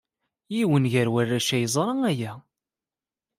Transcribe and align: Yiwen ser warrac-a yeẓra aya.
Yiwen 0.55 0.85
ser 0.93 1.07
warrac-a 1.13 1.57
yeẓra 1.63 1.93
aya. 2.09 2.33